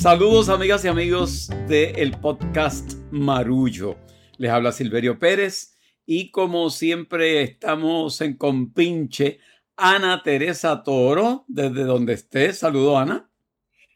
[0.00, 3.98] Saludos amigas y amigos del podcast Marullo.
[4.38, 5.76] Les habla Silverio Pérez
[6.06, 9.40] y como siempre estamos en compinche
[9.76, 12.54] Ana Teresa Toro, desde donde esté.
[12.54, 13.30] Saludo Ana.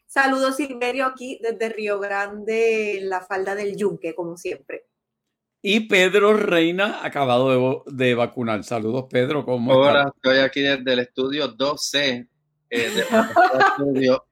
[0.05, 4.85] Saludos Silverio aquí desde Río Grande, la falda del Yunque, como siempre.
[5.63, 8.63] Y Pedro Reina, acabado de, vacunar.
[8.63, 9.43] Saludos, Pedro.
[9.43, 12.29] ¿Cómo Hola, estoy aquí desde el estudio 12
[12.69, 12.89] eh,
[13.79, 14.23] estudio.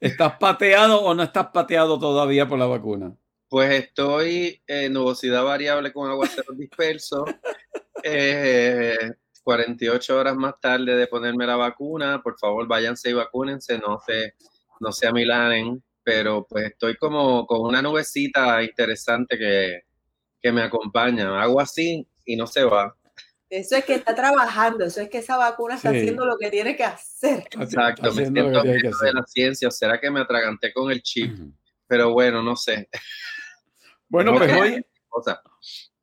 [0.00, 3.16] ¿Estás pateado o no estás pateado todavía por la vacuna?
[3.48, 7.24] Pues estoy en nubosidad variable con aguacero disperso.
[8.02, 8.96] Eh,
[9.42, 12.20] 48 horas más tarde de ponerme la vacuna.
[12.22, 13.78] Por favor, váyanse y vacúnense.
[13.78, 14.34] No se,
[14.80, 21.42] no se amilanen pero pues estoy como con una nubecita interesante que, me acompaña.
[21.42, 22.96] Hago así y no se va.
[23.48, 26.76] Eso es que está trabajando, eso es que esa vacuna está haciendo lo que tiene
[26.76, 27.44] que hacer.
[27.60, 31.32] Exacto, me siento que de la ciencia, será que me atraganté con el chip,
[31.86, 32.88] pero bueno, no sé.
[34.08, 34.84] Bueno, pues hoy,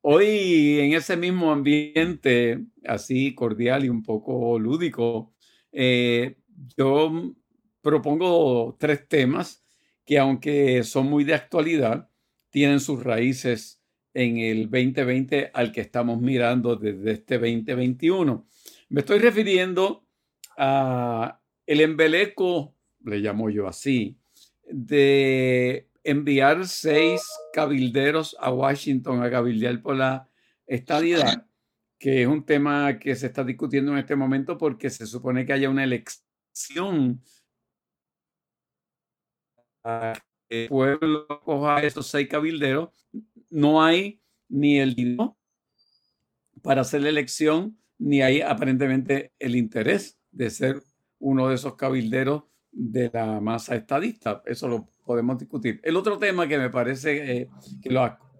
[0.00, 5.34] hoy en ese mismo ambiente así cordial y un poco lúdico,
[5.70, 6.36] eh,
[6.76, 7.34] yo
[7.82, 9.64] propongo tres temas
[10.06, 12.10] que aunque son muy de actualidad,
[12.50, 13.83] tienen sus raíces
[14.14, 18.46] en el 2020 al que estamos mirando desde este 2021.
[18.88, 20.06] Me estoy refiriendo
[20.56, 24.16] a el embeleco, le llamo yo así,
[24.70, 30.28] de enviar seis cabilderos a Washington a cabildear por la
[30.66, 31.46] estadidad,
[31.98, 35.54] que es un tema que se está discutiendo en este momento porque se supone que
[35.54, 37.20] haya una elección
[40.48, 42.90] el pueblo coja esos seis cabilderos,
[43.54, 45.38] no hay ni el dinero
[46.60, 50.82] para hacer la elección, ni hay aparentemente el interés de ser
[51.20, 54.42] uno de esos cabilderos de la masa estadista.
[54.44, 55.80] Eso lo podemos discutir.
[55.84, 57.48] El otro tema que me parece eh,
[57.80, 57.90] que,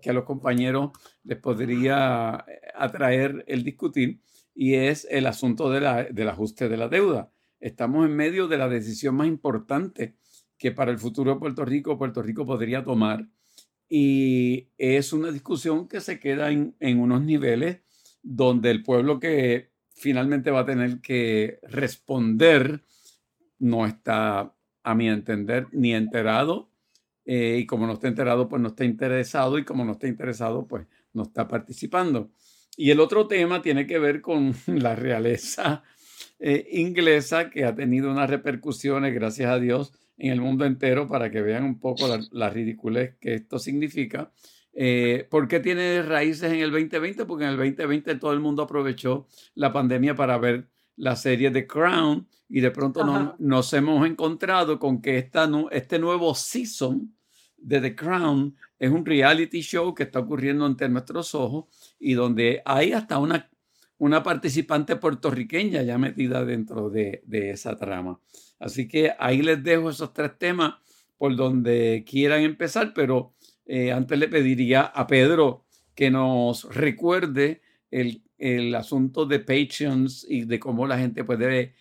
[0.03, 0.91] que, a los compañeros
[1.23, 4.21] les podría eh, atraer el discutir
[4.53, 7.31] y es el asunto de la, del ajuste de la deuda.
[7.61, 10.17] Estamos en medio de la decisión más importante
[10.59, 13.29] que para el futuro de Puerto Rico, Puerto Rico podría tomar.
[13.89, 17.81] Y es una discusión que se queda en, unos niveles
[18.23, 22.83] donde el pueblo que finalmente va a tener que responder
[23.59, 26.71] no está, a mi entender, ni enterado.
[27.27, 29.59] Eh, y como no está enterado, pues no está interesado.
[29.59, 32.31] Y como no está interesado, pues no está participando.
[32.77, 35.83] Y el otro tema tiene que ver con la realeza
[36.39, 41.31] eh, inglesa que ha tenido unas repercusiones, gracias a Dios, en el mundo entero para
[41.31, 44.33] que vean un poco la, ridiculez que esto significa.
[44.73, 47.25] Eh, ¿Por qué tiene raíces en el 2020?
[47.27, 51.67] Porque en el 2020 todo el mundo aprovechó la pandemia para ver la serie The
[51.67, 57.15] Crown y de pronto nos hemos encontrado con que esta, este nuevo season
[57.57, 61.67] de The Crown es un reality show que está ocurriendo ante nuestros ojos
[61.99, 63.51] y donde hay hasta una,
[63.99, 68.21] una participante puertorriqueña ya metida dentro de, de esa trama.
[68.59, 70.75] Así que ahí les dejo esos tres temas
[71.17, 73.35] por donde quieran empezar, pero
[73.67, 78.21] eh, antes le pediría a Pedro que nos recuerde el,
[78.75, 81.75] asunto de Patreons y de cómo la gente puede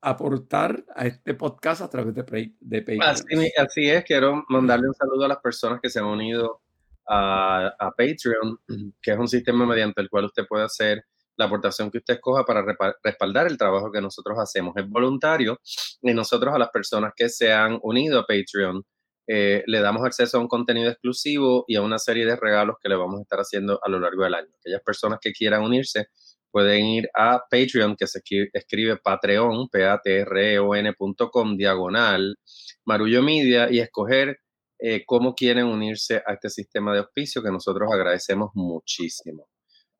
[0.00, 3.02] aportar a este podcast a través de, de Patreon.
[3.02, 6.60] Así, es, quiero mandarle un saludo a las personas que se han unido
[7.08, 8.58] a, Patreon,
[9.02, 11.04] que es un sistema mediante el cual usted puede hacer
[11.36, 12.64] la aportación que usted escoja para
[13.02, 14.74] respaldar el trabajo que nosotros hacemos.
[14.76, 15.58] Es voluntario
[16.00, 18.82] y nosotros a las personas que se han unido a Patreon
[19.26, 22.88] eh, le damos acceso a un contenido exclusivo y a una serie de regalos que
[22.88, 24.48] le vamos a estar haciendo a lo largo del año.
[24.60, 26.08] Aquellas personas que quieran unirse
[26.50, 28.20] pueden ir a Patreon, que se
[28.52, 32.36] escribe, Patreon, p a t r e o n.com, diagonal,
[32.84, 34.38] Marullo Media, y escoger
[34.78, 39.48] eh, cómo quieren unirse a este sistema de auspicio que nosotros agradecemos muchísimo.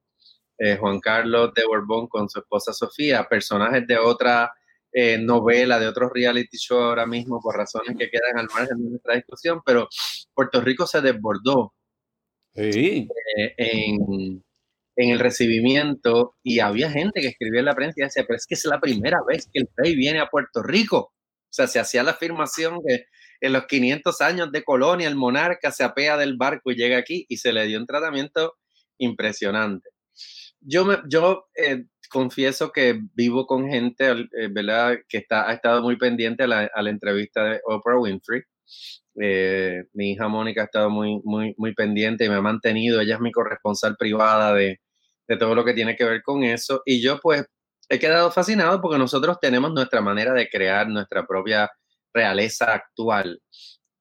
[0.58, 4.52] eh, Juan Carlos de Borbón con su esposa Sofía, personajes de otra
[4.92, 8.90] eh, novela, de otros reality show ahora mismo por razones que quedan al margen de
[8.90, 9.88] nuestra discusión, pero
[10.34, 11.74] Puerto Rico se desbordó
[12.54, 13.08] eh,
[13.56, 14.44] en,
[14.98, 18.46] en, el recibimiento y había gente que escribía en la prensa y decía, pero es
[18.46, 20.98] que es la primera vez que el rey viene a Puerto Rico.
[21.00, 23.06] O sea, se hacía la afirmación que
[23.40, 27.26] en los 500 años de colonia el monarca se apea del barco y llega aquí
[27.30, 28.56] y se le dio un tratamiento
[28.98, 29.90] impresionante.
[30.60, 34.98] Yo, me, yo eh, confieso que vivo con gente, eh, ¿verdad?
[35.08, 38.42] Que está, ha estado muy pendiente a la, a la entrevista de Oprah Winfrey.
[39.20, 43.02] Eh, mi hija Mónica ha estado muy, muy, muy pendiente y me ha mantenido.
[43.02, 44.80] Ella es mi corresponsal privada de,
[45.28, 46.82] de todo lo que tiene que ver con eso.
[46.86, 47.46] Y yo pues
[47.90, 51.70] he quedado fascinado porque nosotros tenemos nuestra manera de crear nuestra propia
[52.14, 53.42] realeza actual.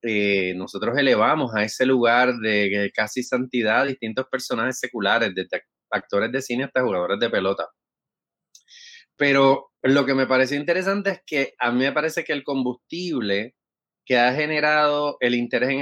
[0.02, 6.42] Eh, nosotros elevamos a ese lugar de, casi santidad distintos personajes seculares, desde actores de
[6.42, 7.68] cine hasta jugadores de pelota.
[9.16, 13.54] Pero lo que me parece interesante es que a mí me parece que el combustible
[14.06, 15.80] que ha generado el interés en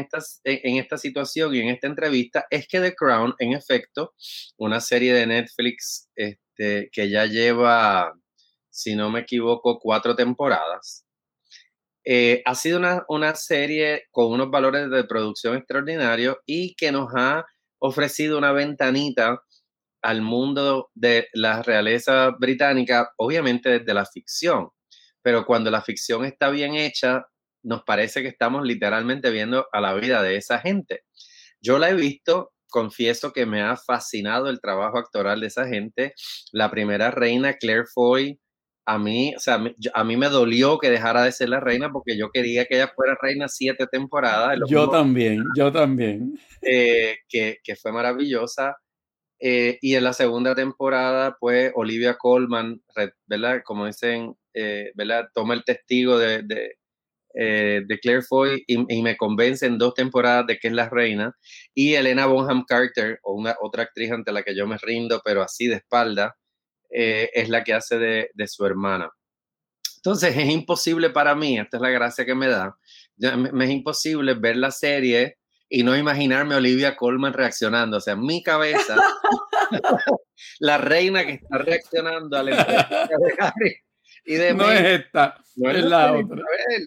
[0.79, 4.15] esta, situación y en esta entrevista es que The Crown, en efecto,
[4.57, 8.15] una serie de Netflix este, que ya lleva,
[8.71, 11.05] si no me equivoco, cuatro temporadas,
[12.07, 17.09] eh, ha sido una, una serie con unos valores de producción extraordinarios y que nos
[17.15, 17.45] ha
[17.79, 19.43] ofrecido una ventanita
[20.01, 24.71] al mundo de la realeza británica, obviamente desde la ficción,
[25.23, 27.27] pero cuando la ficción está bien hecha,
[27.65, 31.01] nos parece que estamos literalmente viendo a la vida de esa gente.
[31.61, 36.15] Yo la he visto, confieso que me ha fascinado el trabajo actoral de esa gente.
[36.53, 38.39] La primera reina, Claire Foy,
[38.87, 39.63] a mí, o sea,
[39.95, 42.93] a mí me dolió que dejara de ser la reina porque yo quería que ella
[42.95, 44.59] fuera reina siete temporadas.
[44.69, 46.39] Yo también, yo también.
[46.61, 48.77] Eh, que, que, fue maravillosa.
[49.41, 52.83] Eh, y en la segunda temporada, pues Olivia Colman,
[53.27, 53.63] ¿verdad?
[53.65, 55.29] Como dicen, eh, ¿verdad?
[55.35, 56.77] Toma el testigo de, de,
[57.35, 61.37] de Claire Foy y, me convence en dos temporadas de que es la reina.
[61.75, 65.43] Y Elena Bonham Carter, o una otra actriz ante la que yo me rindo, pero
[65.43, 66.37] así de espalda,
[66.91, 69.11] eh, es la que hace de, su hermana.
[69.97, 72.77] Entonces es imposible para mí, esta es la gracia que me da,
[73.17, 75.39] me, es imposible ver la serie
[75.69, 77.97] y no imaginarme a Olivia Colman reaccionando.
[77.97, 78.97] O sea, en mi cabeza,
[80.61, 83.77] la reina que está reaccionando a la de Harry
[84.25, 86.43] y de No es esta, no es, la otra.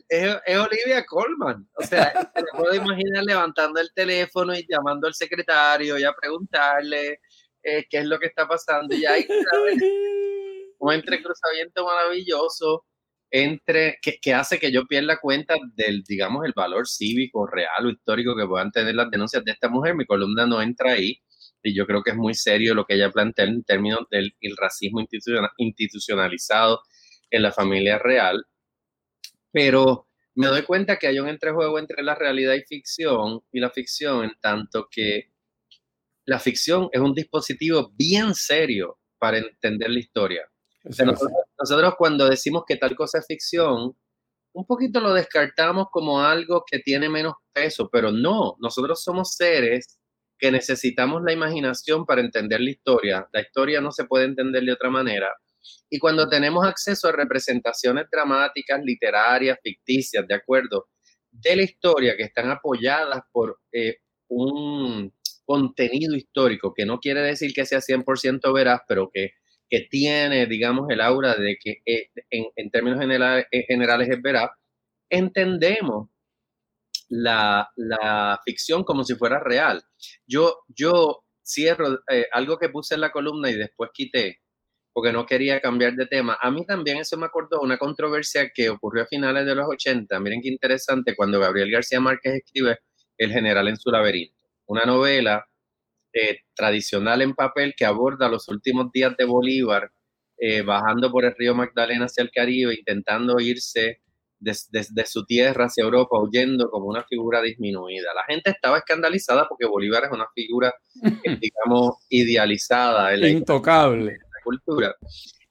[0.10, 1.68] Es, Olivia Colman.
[1.75, 7.19] O sea, me puedo imaginar levantando el teléfono y llamando al secretario y a preguntarle
[7.62, 8.95] eh, qué es lo que está pasando.
[8.95, 9.25] Y hay
[10.80, 12.86] un entrecruzamiento maravilloso
[13.30, 17.89] entre que, que, hace que yo pierda cuenta del, digamos, el valor cívico, real o
[17.89, 19.95] histórico que puedan tener las denuncias de esta mujer.
[19.95, 21.22] Mi columna no entra ahí
[21.62, 25.01] y yo creo que es muy serio lo que ella plantea en términos del racismo
[25.57, 26.81] institucionalizado
[27.29, 28.45] en la familia real.
[29.51, 33.71] Pero me doy cuenta que hay un entrejuego entre la realidad y ficción y la
[33.71, 35.31] ficción en tanto que
[36.25, 40.48] la ficción es un dispositivo bien serio para entender la historia.
[40.84, 43.98] nosotros, cuando decimos que tal cosa es ficción,
[44.53, 50.00] un poquito lo descartamos como algo que tiene menos peso, pero no, nosotros somos seres
[50.38, 53.27] que necesitamos la imaginación para entender la historia.
[53.31, 55.29] La historia no se puede entender de otra manera.
[55.89, 60.87] Y cuando tenemos acceso a representaciones dramáticas, literarias, ficticias, de acuerdo,
[61.31, 63.97] de la historia que están apoyadas por eh,
[64.29, 65.13] un,
[65.45, 69.31] contenido histórico, que no quiere decir que sea 100% veraz, pero que,
[69.69, 74.49] que, tiene, digamos, el aura de que eh, en, términos generales, eh, generales es veraz,
[75.09, 76.09] entendemos
[77.07, 79.81] la, la, ficción como si fuera real.
[80.25, 81.99] Yo, yo cierro
[82.33, 84.41] algo que puse en la columna y después quité,
[84.98, 86.39] porque no quería cambiar de tema.
[86.42, 90.20] A mí también eso me acordó una controversia que ocurrió a finales de los 80.
[90.20, 92.80] Miren qué interesante cuando Gabriel García Márquez escribe
[93.16, 94.34] El general en su laberinto
[94.66, 95.46] una novela
[96.13, 99.92] eh, tradicional en papel que aborda los últimos días de Bolívar,
[100.39, 104.01] eh, bajando por el río Magdalena hacia el Caribe, intentando irse
[104.39, 108.16] desde su tierra hacia Europa, huyendo como una figura disminuida.
[108.16, 110.74] La gente estaba escandalizada porque Bolívar es una figura,
[111.39, 113.16] digamos, idealizada.
[113.16, 114.18] Intocable.
[114.48, 114.96] Cultura.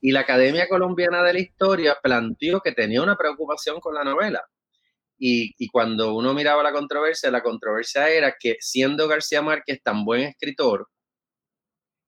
[0.00, 4.42] Y la Academia Colombiana de la Historia planteó que tenía una preocupación con la novela
[5.18, 10.04] Y, y, cuando uno miraba la controversia, la controversia era que siendo García Márquez tan
[10.04, 10.88] buen escritor,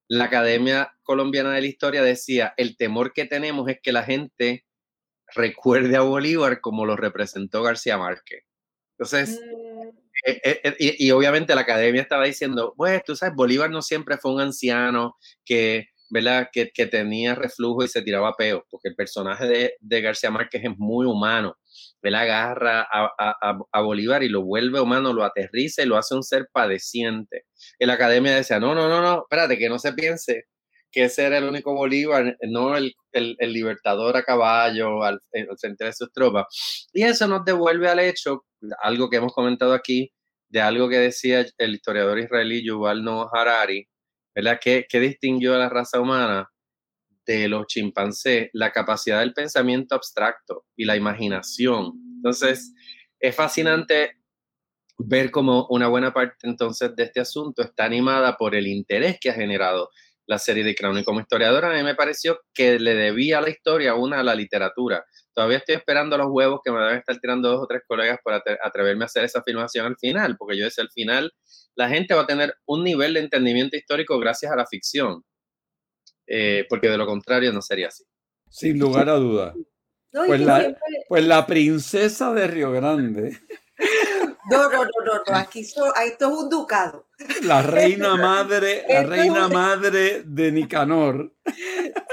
[0.08, 4.64] la Academia Colombiana de la Historia decía, el temor que tenemos es que la gente
[5.34, 8.44] recuerde a Bolívar como lo representó García Márquez.
[8.98, 9.88] Entonces, mm.
[10.26, 14.18] eh, eh, eh, y, obviamente la academia estaba diciendo, pues tú sabes, Bolívar no siempre
[14.18, 16.48] fue un anciano que, ¿verdad?
[16.52, 20.78] Que, tenía reflujo y se tiraba peo, porque el personaje de, de García Márquez es
[20.78, 21.56] muy humano.
[22.02, 23.10] Él agarra a,
[23.72, 27.44] a, Bolívar y lo vuelve humano, lo aterriza y lo hace un ser padeciente.
[27.78, 30.44] Y la academia decía, no, no, no, no, espérate, que no se piense
[30.90, 35.58] que ese era el único Bolívar, no el, el, el libertador a caballo al, al,
[35.58, 36.46] frente de sus tropas.
[36.92, 38.44] Y eso nos devuelve al hecho,
[38.82, 40.12] algo que hemos comentado aquí,
[40.48, 43.86] de algo que decía el historiador israelí Yuval Noah Harari,
[44.38, 44.60] ¿verdad?
[44.62, 46.48] ¿Qué, qué distinguió a la raza humana
[47.26, 48.50] de los chimpancés?
[48.52, 51.94] La capacidad del pensamiento abstracto y la imaginación.
[52.16, 52.72] Entonces,
[53.18, 54.18] es fascinante
[54.96, 59.30] ver cómo una buena parte entonces de este asunto está animada por el interés que
[59.30, 59.90] ha generado
[60.28, 60.98] la serie de Crown.
[60.98, 64.34] Y como historiadora, a mí me pareció que le debía la historia una a la
[64.34, 65.04] literatura.
[65.34, 68.42] Todavía estoy esperando los huevos que me deben estar tirando dos o tres colegas para
[68.62, 71.32] atreverme a hacer esa afirmación al final, porque yo decía al final
[71.74, 75.24] la gente va a tener un nivel de entendimiento histórico gracias a la ficción,
[76.26, 78.04] eh, porque de lo contrario no sería así.
[78.50, 79.54] Sin lugar a duda.
[80.12, 80.76] pues, la,
[81.08, 83.38] pues la princesa de Río Grande
[84.50, 87.08] no, no, no, no, aquí esto es un ducado.
[87.42, 91.34] La reina madre, la reina madre de Nicanor.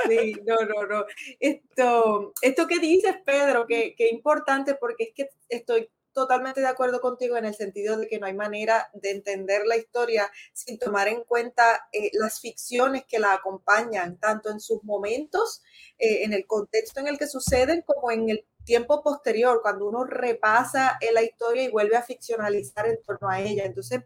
[0.07, 1.05] Sí, no, no, no.
[1.39, 7.01] Esto, esto que dices, Pedro, que, que importante porque es que estoy totalmente de acuerdo
[7.01, 11.09] contigo en el sentido de que no hay manera de entender la historia sin tomar
[11.09, 15.61] en cuenta eh, las ficciones que la acompañan, tanto en sus momentos,
[15.99, 20.03] eh, en el contexto en el que suceden, como en el tiempo posterior, cuando uno
[20.03, 23.63] repasa la historia y vuelve a ficcionalizar en torno a ella.
[23.65, 24.01] Entonces,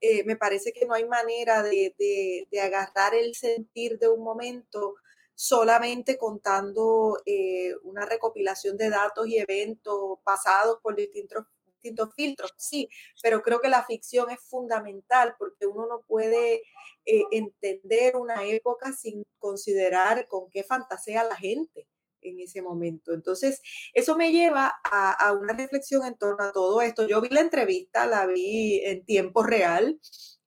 [0.00, 4.94] eh, me parece que no hay manera de, de, agarrar el sentir de un momento
[5.34, 12.88] solamente contando eh, una recopilación de datos y eventos pasados por distintos, distintos filtros, sí,
[13.22, 16.62] pero creo que la ficción es fundamental porque uno no puede
[17.06, 21.86] eh, entender una época sin considerar con qué fantasea la gente
[22.28, 23.12] en ese momento.
[23.12, 23.60] Entonces,
[23.94, 27.06] eso me lleva a, una reflexión en torno a todo esto.
[27.06, 29.98] Yo vi la entrevista, la vi en tiempo real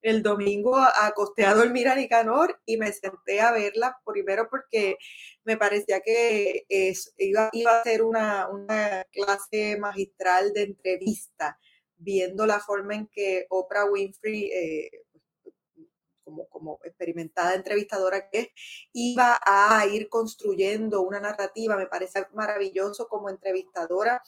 [0.02, 4.98] el domingo acosteado el Mira Nicanor y me senté a verla primero porque
[5.44, 11.60] me parecía que es, iba, iba a ser una, una clase magistral de entrevista
[11.98, 14.90] viendo la forma en que Oprah Winfrey eh,
[16.50, 18.48] como, experimentada entrevistadora que es,
[18.94, 21.78] iba a ir construyendo una narrativa.
[21.78, 24.22] Me parece maravilloso como entrevistadora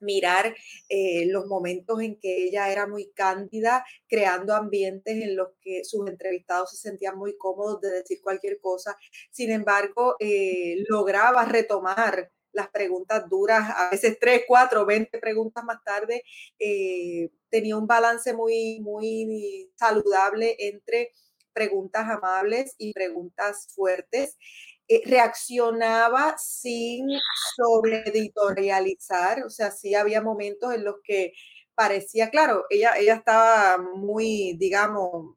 [0.00, 0.54] mirar
[0.88, 6.08] eh, los momentos en que ella era muy cándida, creando ambientes en los que sus
[6.08, 8.96] entrevistados se sentían muy cómodos de decir cualquier cosa.
[9.30, 15.82] Sin embargo, eh, lograba retomar las preguntas duras, a veces tres, cuatro, veinte preguntas más
[15.84, 16.22] tarde,
[16.58, 21.10] eh, tenía un balance muy, muy saludable entre
[21.52, 24.36] preguntas amables y preguntas fuertes.
[24.88, 27.06] Eh, reaccionaba sin
[28.06, 31.32] editorializar, o sea, sí había momentos en los que
[31.74, 35.36] parecía, claro, ella, ella estaba muy, digamos,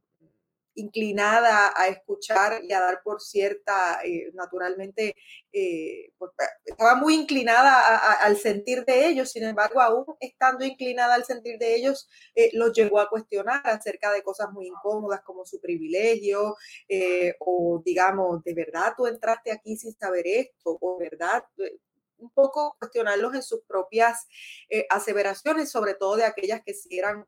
[0.76, 5.16] inclinada a escuchar y a dar por cierta, eh, naturalmente,
[5.52, 11.16] eh, pues, eh, estaba muy inclinada al sentir de ellos, sin embargo, aún estando inclinada
[11.16, 12.10] al sentir de ellos,
[12.54, 16.56] los llegó a cuestionar acerca de cosas muy incómodas como su privilegio,
[17.40, 20.78] o digamos, ¿de verdad tú entraste aquí sin saber esto?
[20.82, 21.44] ¿O verdad?
[22.18, 24.28] un poco cuestionarlos en sus propias
[24.90, 27.26] aseveraciones, sobre todo de aquellas que sí eran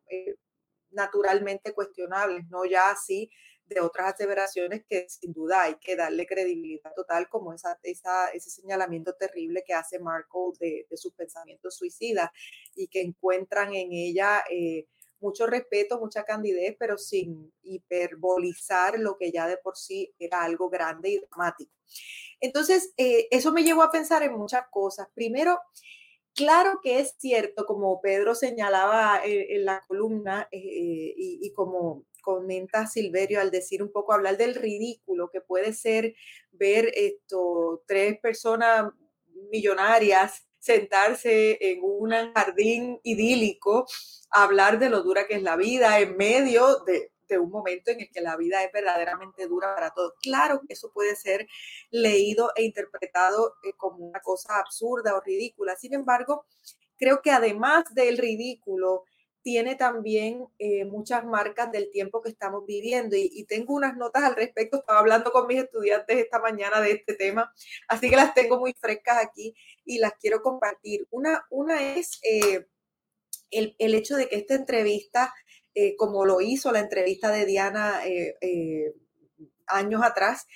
[0.98, 3.30] naturalmente cuestionables, no ya así
[3.68, 9.64] de otras aseveraciones que sin duda hay que darle credibilidad total, como ese señalamiento terrible
[9.66, 12.30] que hace Markle de, sus pensamientos suicidas
[12.76, 14.88] y que encuentran en ella eh,
[15.20, 20.70] mucho respeto, mucha candidez, pero sin hiperbolizar lo que ya de por sí era algo
[20.70, 21.72] grande y dramático.
[22.40, 25.08] Entonces, eh, eso me llevó a pensar en muchas cosas.
[25.14, 25.60] Primero,
[26.38, 32.86] Claro que es cierto, como Pedro señalaba en, la columna eh, y, y, como comenta
[32.86, 36.14] Silverio al decir un poco, hablar del ridículo que puede ser
[36.52, 38.92] ver esto, tres personas
[39.52, 43.88] millonarias sentarse en un jardín idílico,
[44.30, 48.02] hablar de lo dura que es la vida en medio de, de un momento en
[48.02, 50.14] el que la vida es verdaderamente dura para todos.
[50.22, 51.48] Claro, eso puede ser
[51.92, 55.76] leído e interpretado eh, como una cosa absurda o ridícula.
[55.76, 56.46] Sin embargo,
[56.98, 59.04] creo que además del ridículo,
[59.48, 64.36] tiene también eh, muchas marcas del tiempo que estamos viviendo y, tengo unas notas al
[64.36, 64.80] respecto.
[64.80, 67.54] Estaba hablando con mis estudiantes esta mañana de este tema,
[67.88, 69.56] así que las tengo muy frescas aquí
[69.86, 71.08] y las quiero compartir.
[71.12, 72.68] Una, una es eh,
[73.50, 75.34] el, el, hecho de que esta entrevista,
[75.80, 78.02] eh, como lo hizo la entrevista de Diana
[79.68, 80.48] años atrás,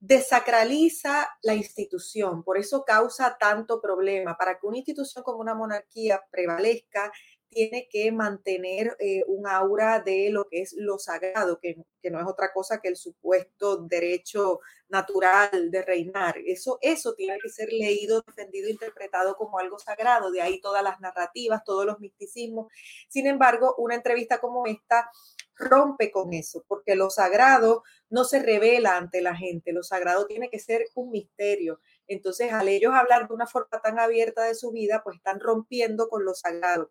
[0.00, 4.36] desacraliza la institución, por eso causa tanto problema.
[4.36, 7.10] Para que una institución como una monarquía prevalezca,
[7.54, 12.20] tiene que mantener eh, un aura de lo que es lo sagrado, que, que, no
[12.20, 16.36] es otra cosa que el supuesto derecho natural de reinar.
[16.44, 21.00] Eso, eso tiene que ser leído, defendido, interpretado como algo sagrado, de ahí todas las
[21.00, 22.70] narrativas, todos los misticismos.
[23.08, 25.10] Sin embargo, una entrevista como esta
[25.56, 30.50] rompe con eso, porque lo sagrado no se revela ante la gente, lo sagrado tiene
[30.50, 31.80] que ser un misterio.
[32.08, 36.08] Entonces, al ellos hablar de una forma tan abierta de su vida, pues están rompiendo
[36.08, 36.90] con lo sagrado.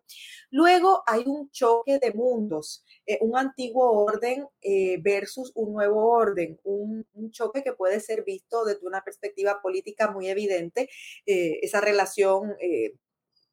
[0.50, 6.58] Luego hay un choque de mundos, eh, un antiguo orden eh, versus un nuevo orden,
[6.64, 10.88] un, choque que puede ser visto desde una perspectiva política muy evidente,
[11.26, 12.54] eh, esa relación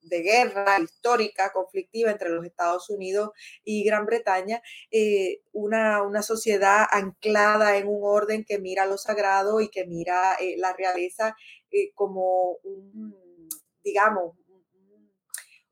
[0.01, 3.31] de guerra histórica, conflictiva entre los Estados Unidos
[3.63, 9.61] y Gran Bretaña, eh, una, una, sociedad anclada en un orden que mira lo sagrado
[9.61, 11.35] y que mira eh, la realeza
[11.71, 13.49] eh, como un,
[13.83, 14.35] digamos,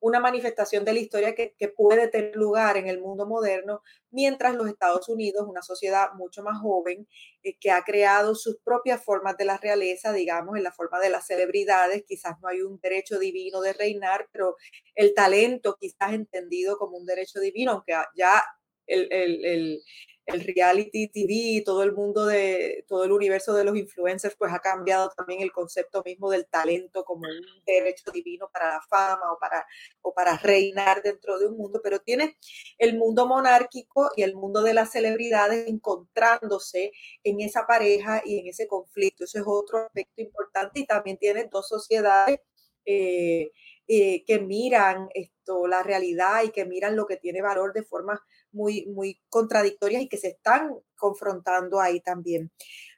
[0.00, 4.68] una manifestación de la historia que, puede tener lugar en el mundo moderno, mientras los
[4.68, 7.06] Estados Unidos, una sociedad mucho más joven,
[7.42, 11.10] eh, que ha creado sus propias formas de la realeza, digamos, en la forma de
[11.10, 14.56] las celebridades, quizás no hay un derecho divino de reinar, pero
[14.94, 18.42] el talento quizás entendido como un derecho divino, aunque ya
[18.86, 19.82] el, el
[20.26, 25.10] reality TV, todo el mundo de, todo el universo de los influencers, pues ha cambiado
[25.16, 29.66] también el concepto mismo del talento como un derecho divino para la fama o para,
[30.02, 32.36] o para reinar dentro de un mundo, pero tiene
[32.78, 36.92] el mundo monárquico y el mundo de las celebridades encontrándose
[37.24, 39.24] en esa pareja y en ese conflicto.
[39.24, 42.40] Eso es otro aspecto importante y también tiene dos sociedades.
[42.86, 43.52] Eh,
[43.92, 48.22] eh, que miran esto, la realidad y que miran lo que tiene valor de forma
[48.52, 52.50] muy, muy contradictorias y que se están confrontando ahí también.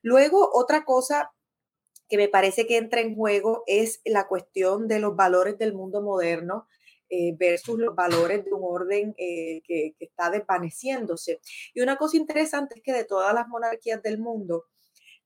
[0.02, 1.32] Luego, otra cosa
[2.08, 6.02] que me parece que entra en juego es la cuestión de los valores del mundo
[6.02, 6.66] moderno
[7.14, 11.40] eh, versus los valores de un orden eh, que, está desvaneciéndose.
[11.74, 14.64] Y una cosa interesante es que de todas las monarquías del mundo,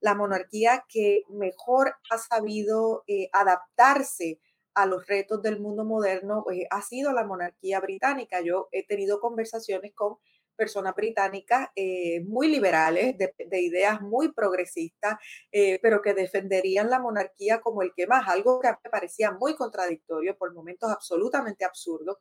[0.01, 4.41] la monarquía que mejor ha sabido eh, adaptarse
[4.77, 8.41] a los retos del mundo moderno pues, ha sido la monarquía británica.
[8.41, 10.17] Yo he tenido conversaciones con
[10.55, 15.17] personas británicas eh, muy liberales, de, ideas muy progresistas,
[15.51, 19.55] eh, pero que defenderían la monarquía como el que más, algo que me parecía muy
[19.55, 22.19] contradictorio, por momentos absolutamente absurdo,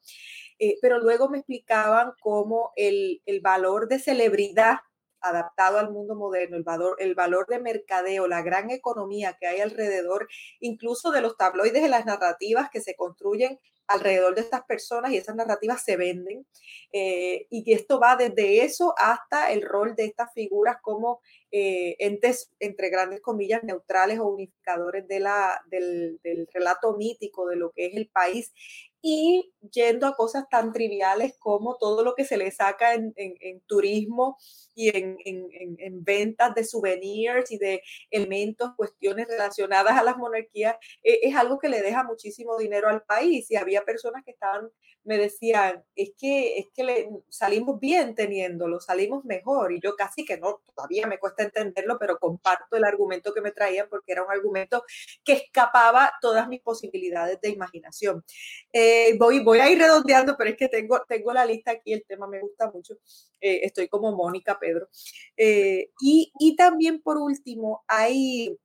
[0.59, 4.77] eh, pero luego me explicaban cómo el, el valor de celebridad
[5.21, 9.61] adaptado al mundo moderno, el valor, el valor de mercadeo, la gran economía que hay
[9.61, 10.29] alrededor,
[10.61, 15.17] incluso de los tabloides de las narrativas que se construyen alrededor de estas personas y
[15.17, 16.47] esas narrativas se venden.
[16.93, 21.21] Eh, y que esto va desde eso hasta el rol de estas figuras como
[21.59, 26.21] eh, entes, entre grandes comillas, neutrales o unificadores de la, del,
[26.53, 28.53] relato mítico de lo que es el país
[29.01, 33.15] y yendo a cosas tan triviales como todo lo que se le saca en,
[33.67, 34.37] turismo
[34.75, 41.35] y en, ventas de souvenirs y de elementos, cuestiones relacionadas a las monarquías, e, es
[41.37, 43.51] algo que le deja muchísimo dinero al país.
[43.51, 44.71] Y había personas que estaban
[45.07, 49.73] me decían, es que, es que le, salimos bien teniéndolo, salimos mejor.
[49.73, 53.53] Y yo casi que no, todavía me cuesta entenderlo, pero comparto el argumento que me
[53.53, 54.85] traían porque era un argumento
[55.25, 58.25] que escapaba todas mis posibilidades de imaginación.
[58.73, 62.05] Eh, voy, voy a ir redondeando, pero es que tengo, tengo la lista aquí, el
[62.05, 62.95] tema me gusta mucho.
[63.41, 64.89] Eh, estoy como Mónica Pedro.
[65.37, 68.59] Eh, y, y también, por último, hay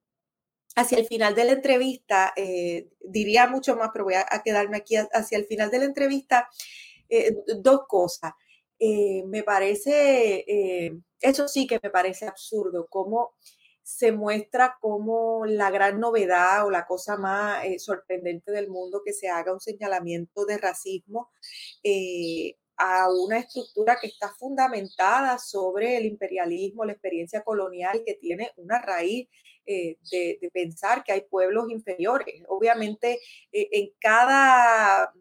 [0.75, 2.33] hacia el final de la entrevista,
[3.01, 6.47] diría mucho más, pero voy a, quedarme aquí hacia el final de la entrevista,
[7.57, 8.31] dos cosas.
[8.79, 10.45] Me parece,
[11.21, 13.33] eso sí que me parece absurdo, cómo
[13.83, 19.29] se muestra como la gran novedad o la cosa más sorprendente del mundo que se
[19.29, 21.31] haga un señalamiento de racismo
[22.81, 28.81] a una estructura que está fundamentada sobre el imperialismo, la experiencia colonial, que tiene una
[28.81, 29.29] raíz
[29.67, 32.43] eh, de, pensar que hay pueblos inferiores.
[32.47, 33.19] Obviamente,
[33.51, 35.13] eh, en cada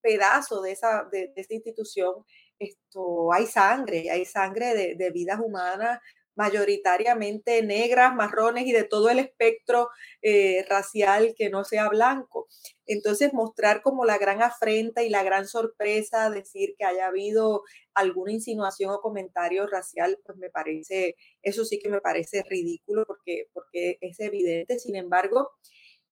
[0.00, 2.24] pedazo de esa, de, esa institución
[2.58, 6.00] esto, hay sangre, hay sangre de, vidas humanas
[6.34, 9.88] mayoritariamente negras, marrones y de todo el espectro
[10.22, 12.46] eh, racial que no sea blanco.
[12.86, 18.32] Entonces, mostrar como la gran afrenta y la gran sorpresa, decir que haya habido alguna
[18.32, 23.98] insinuación o comentario racial, pues me parece, eso sí que me parece ridículo porque, porque
[24.00, 24.78] es evidente.
[24.78, 25.50] Sin embargo,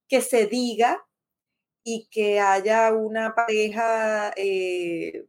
[0.08, 1.06] que se diga
[1.84, 5.26] y que haya una pareja eh,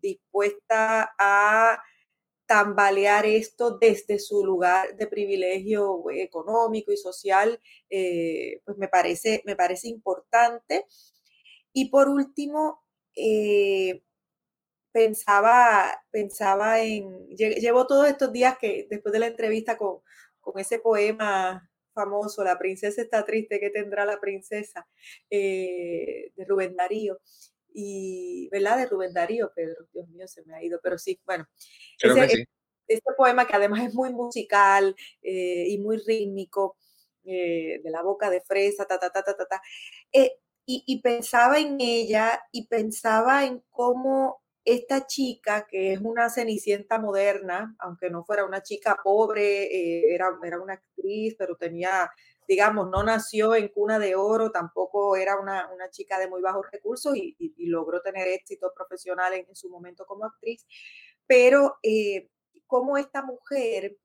[0.00, 1.82] dispuesta a
[2.46, 9.54] tambalear esto desde su lugar de privilegio económico y social, eh, pues me parece, me
[9.56, 10.86] parece importante.
[11.72, 12.82] Y por último,
[13.14, 14.02] eh,
[14.92, 20.00] pensaba, pensaba en, llevo todos estos días que después de la entrevista con,
[20.40, 24.88] con ese poema famoso, La princesa está triste, ¿qué tendrá la princesa?
[25.30, 27.20] Eh, de Rubén Darío
[27.72, 28.78] y, ¿verdad?
[28.78, 31.46] De Rubén Darío, Pedro, Dios mío, se me ha ido, pero sí, bueno.
[32.90, 36.76] Este poema que además es muy musical eh, y muy rítmico,
[37.24, 39.62] eh, de la boca de fresa, ta, ta, ta, ta, ta, ta.
[40.12, 40.32] Eh,
[40.66, 46.98] y, y, pensaba en ella y pensaba en cómo esta chica, que es una cenicienta
[46.98, 52.10] moderna, aunque no fuera una chica pobre, era, era una actriz, pero tenía
[52.50, 57.16] digamos, no nació en cuna de oro, tampoco era una, chica de muy bajos recursos
[57.16, 57.36] y,
[57.68, 60.66] logró tener éxito profesional en, su momento como actriz,
[61.28, 62.28] pero eh,
[62.66, 63.96] como esta mujer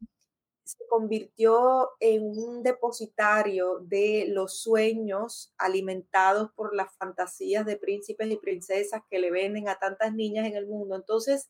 [0.63, 8.37] se convirtió en un depositario de los sueños alimentados por las fantasías de príncipes y
[8.37, 10.95] princesas que le venden a tantas niñas en el mundo.
[10.95, 11.49] Entonces,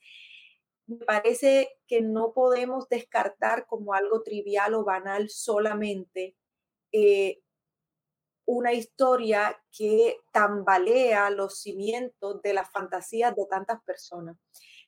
[0.88, 6.38] me parece que no podemos descartar como algo trivial o banal solamente
[6.98, 7.42] eh,
[8.46, 14.38] una historia que tambalea los cimientos de las fantasías de tantas personas.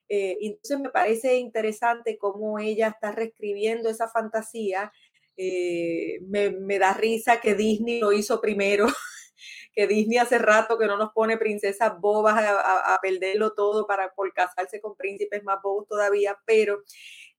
[0.08, 4.93] Eh, entonces me parece interesante cómo ella está reescribiendo esa fantasía.
[5.36, 8.86] Eh, me, da risa que Disney lo hizo primero,
[9.74, 14.32] que Disney hace rato que no nos pone princesas bobas a, perderlo todo para por
[14.34, 16.84] casarse con príncipes más bobos todavía, pero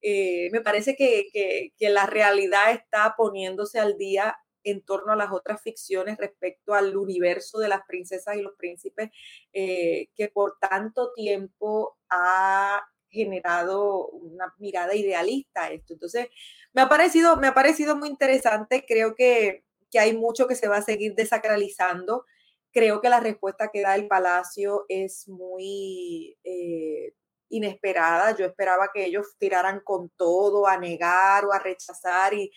[0.01, 4.37] me parece que, que la realidad está poniéndose al día
[4.69, 9.09] en torno a las otras ficciones respecto al universo de las princesas y los príncipes
[9.53, 15.93] eh, que por tanto tiempo ha generado una mirada idealista a esto.
[15.93, 16.27] Entonces,
[16.73, 19.63] me ha parecido, me ha parecido muy interesante, creo que,
[19.99, 22.23] hay mucho que se va a seguir desacralizando.
[22.71, 27.13] Creo que la respuesta que da el Palacio es muy eh,
[27.49, 28.35] inesperada.
[28.37, 32.51] Yo esperaba que ellos tiraran con todo a negar o a rechazar y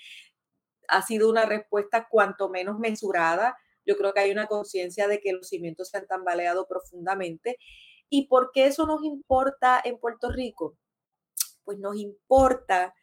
[0.93, 3.57] ha sido una respuesta cuanto menos mesurada.
[3.87, 7.57] Yo creo que hay una conciencia de que los cimientos se han tambaleado profundamente.
[8.09, 10.77] ¿Y por qué eso nos importa en Puerto Rico?
[11.65, 12.95] Pues nos importa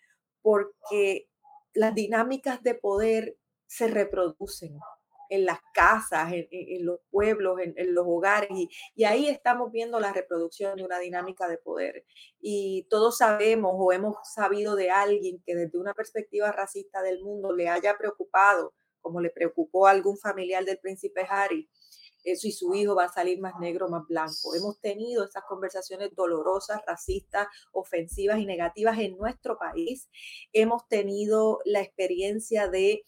[0.41, 1.27] porque
[1.73, 4.77] las dinámicas de poder se reproducen
[5.29, 8.49] en las casas, en, los pueblos, en, los hogares,
[8.95, 12.05] y, ahí estamos viendo la reproducción de una dinámica de poder.
[12.41, 17.53] Y todos sabemos o hemos sabido de alguien que desde una perspectiva racista del mundo
[17.53, 21.69] le haya preocupado, como le preocupó a algún familiar del príncipe Harry,
[22.23, 24.53] eso y su hijo va a salir más negro, más blanco.
[24.55, 30.09] Hemos tenido esas conversaciones dolorosas, racistas, ofensivas y negativas en nuestro país.
[30.51, 33.03] Hemos tenido la experiencia de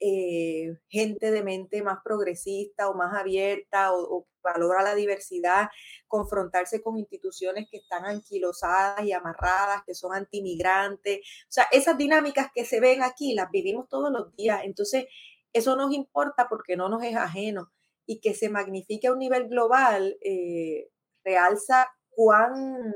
[0.00, 5.68] eh, gente de mente más progresista o más abierta o, valora la diversidad,
[6.06, 11.20] confrontarse con instituciones que están anquilosadas y amarradas, que son antimigrantes.
[11.48, 14.60] O sea, esas dinámicas que se ven aquí las vivimos todos los días.
[14.64, 15.06] Entonces,
[15.54, 17.72] eso nos importa porque no nos es ajeno
[18.04, 20.90] y que se magnifique a un nivel global eh,
[21.24, 22.94] realza cuán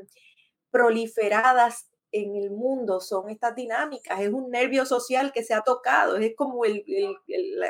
[0.71, 6.17] proliferadas en el mundo son estas dinámicas, es un nervio social que se ha tocado,
[6.17, 6.85] es como el,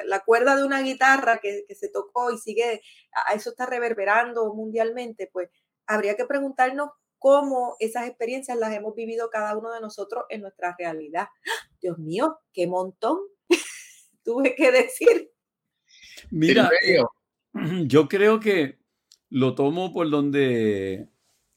[0.06, 2.80] la cuerda de una guitarra que, se tocó y sigue,
[3.12, 5.50] a eso está reverberando mundialmente, pues
[5.86, 10.76] habría que preguntarnos cómo esas experiencias las hemos vivido cada uno de nosotros en nuestra
[10.78, 11.26] realidad.
[11.80, 13.18] Dios mío, qué montón
[14.22, 15.32] tuve que decir.
[16.30, 16.70] Mira,
[17.86, 18.78] yo creo que
[19.30, 21.08] lo tomo por donde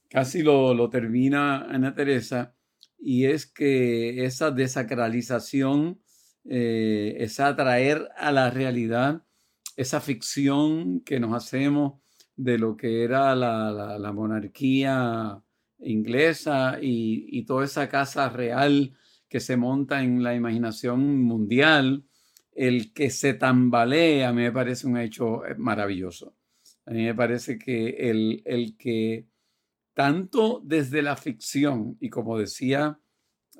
[0.08, 2.56] casi lo, lo termina Ana Teresa
[3.04, 6.00] y es que esa desacralización,
[6.44, 9.24] eh, es atraer a la realidad
[9.76, 12.00] esa ficción que nos hacemos
[12.36, 15.42] de lo que era la, monarquía
[15.78, 18.92] inglesa y, toda esa casa real
[19.28, 22.04] que se monta en la imaginación mundial,
[22.54, 26.36] el que se tambalea, a mí me parece un hecho eh, maravilloso.
[26.86, 29.26] A mí me parece que el, el que
[29.94, 32.98] tanto desde la ficción y como decía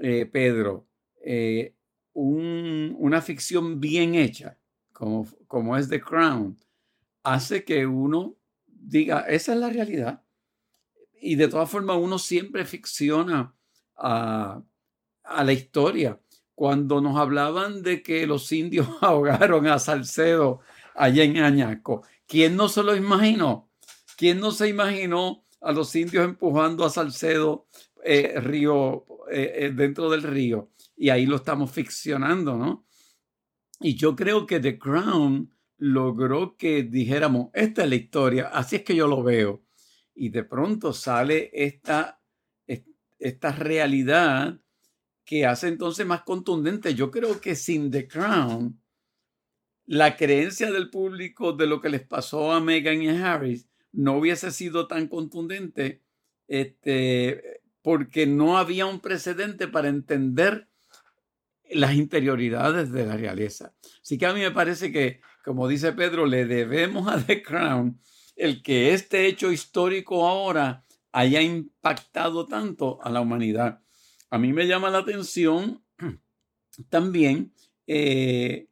[0.01, 0.87] eh, Pedro,
[1.25, 1.75] eh,
[2.14, 4.59] una ficción bien hecha,
[4.92, 6.59] como, como es The Crown,
[7.23, 10.23] hace que uno diga, esa es la realidad.
[11.21, 13.55] Y de todas formas, uno siempre ficciona
[13.97, 14.62] a,
[15.45, 16.21] la historia.
[16.55, 20.61] Cuando nos hablaban de que los indios ahogaron a Salcedo
[20.95, 23.71] allá en Añaco, ¿quién no se lo imaginó?
[24.16, 27.66] ¿Quién no se imaginó a los indios empujando a Salcedo
[28.05, 30.70] eh, río, eh, eh, dentro del río?
[30.96, 32.85] Y ahí lo estamos ficcionando, ¿no?
[33.81, 38.83] Y yo creo que The Crown logró que dijéramos, esta es la historia, así es
[38.83, 39.64] que yo lo veo.
[40.14, 42.20] Y de pronto sale esta,
[43.18, 44.61] esta realidad
[45.25, 46.94] que hace entonces más contundente.
[46.94, 48.81] Yo creo que sin The Crown,
[49.87, 54.16] la creencia del público de lo que les pasó a Meghan y a Harris no
[54.16, 56.02] hubiese sido tan contundente
[56.48, 60.68] este, porque no había un precedente para entender
[61.70, 63.74] las interioridades de la realeza.
[64.02, 67.98] Así que a mí me parece que, como dice Pedro, le debemos a The Crown
[68.37, 73.83] el que este hecho histórico ahora haya impactado tanto a la humanidad.
[74.31, 75.85] A mí me llama la atención
[76.88, 77.52] también
[77.87, 78.68] eh,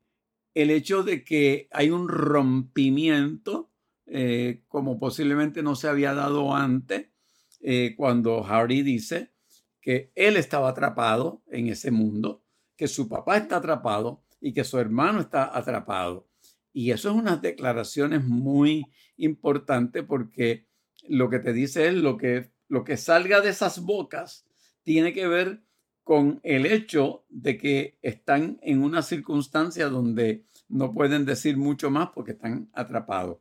[0.54, 3.69] el hecho de que hay un rompimiento,
[4.12, 7.06] eh, como posiblemente no se había dado antes,
[7.60, 9.32] eh, cuando Harry dice
[9.80, 12.44] que él estaba atrapado en ese mundo,
[12.76, 16.28] que su papá está atrapado y que su hermano está atrapado.
[16.72, 18.84] Y eso es unas declaraciones muy
[19.16, 20.66] importantes porque
[21.08, 24.44] lo que te dice es lo que, lo que salga de esas bocas
[24.82, 25.62] tiene que ver
[26.02, 32.10] con el hecho de que están en una circunstancia donde no pueden decir mucho más
[32.14, 33.38] porque están atrapados.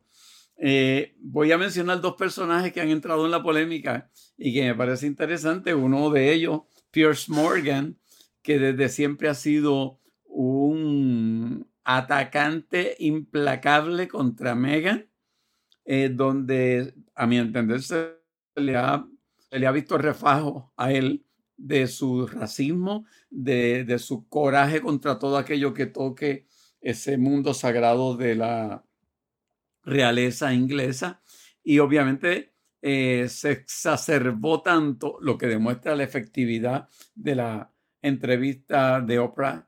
[0.62, 4.74] Eh, voy a mencionar dos personajes que han entrado en la polémica y que me
[4.74, 5.74] parece interesante.
[5.74, 7.96] Uno de ellos, Pierce Morgan,
[8.42, 15.08] que desde siempre ha sido un atacante implacable contra Megan,
[15.86, 18.16] eh, donde a mi entender se
[18.54, 19.06] le ha,
[19.50, 21.24] le ha visto refajo a él
[21.56, 26.46] de su racismo, de, de su coraje contra todo aquello que toque
[26.82, 28.84] ese mundo sagrado de la
[29.84, 31.22] realeza inglesa
[31.62, 39.18] y obviamente eh, se exacerbó tanto lo que demuestra la efectividad de la entrevista de
[39.18, 39.66] Oprah,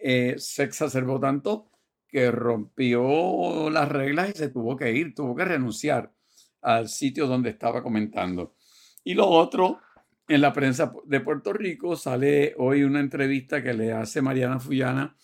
[0.00, 1.70] eh, se exacerbó tanto
[2.06, 6.12] que rompió las reglas y se tuvo que ir, tuvo que renunciar
[6.60, 8.54] al sitio donde estaba comentando.
[9.02, 9.80] Y lo otro,
[10.28, 15.16] en la prensa de Puerto Rico sale hoy una entrevista que le hace Mariana Fullana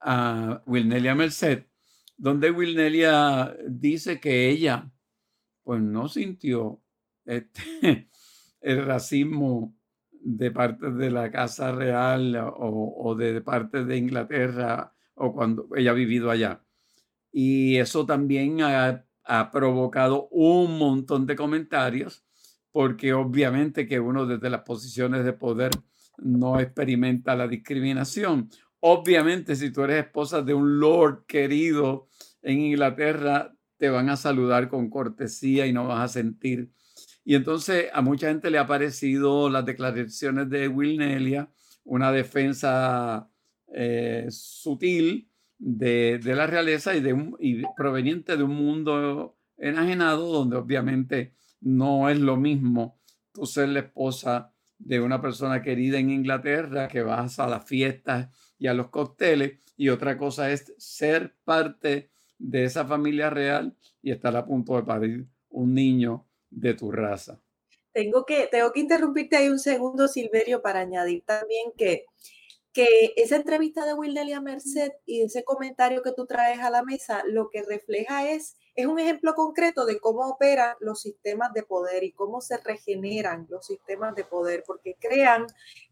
[0.00, 1.64] a Wilnelia Merced,
[2.16, 4.90] donde Wilnelia dice que ella
[5.62, 6.80] pues no sintió
[7.24, 8.08] este,
[8.60, 9.76] el racismo
[10.10, 15.94] de parte de la Casa Real o, de parte de Inglaterra o cuando ella ha
[15.94, 16.64] vivido allá.
[17.32, 22.24] Y eso también ha, ha provocado un montón de comentarios
[22.72, 25.70] porque obviamente que uno desde las posiciones de poder
[26.18, 28.50] no experimenta la discriminación.
[28.80, 32.08] Obviamente, si tú eres esposa de un lord querido
[32.42, 36.70] en Inglaterra, te van a saludar con cortesía y no vas a sentir.
[37.24, 41.50] Y entonces a mucha gente le ha parecido las declaraciones de Will Nelia
[41.86, 43.30] una defensa
[43.72, 51.34] eh, sutil de, la realeza y, de y proveniente de un mundo enajenado donde obviamente
[51.60, 53.00] no es lo mismo
[53.32, 58.28] tú ser la esposa de una persona querida en Inglaterra que vas a las fiestas
[58.58, 64.10] y a los cócteles y otra cosa es ser parte de esa familia real y
[64.10, 67.40] estar a punto de parir un niño de tu raza.
[67.92, 72.04] Tengo que, tengo que interrumpirte ahí un segundo, Silverio, para añadir también que,
[72.72, 76.82] que esa entrevista de Will Delia Merced y ese comentario que tú traes a la
[76.82, 81.62] mesa, lo que refleja es es un ejemplo concreto de cómo operan los sistemas de
[81.62, 85.46] poder y cómo se regeneran los sistemas de poder, porque crean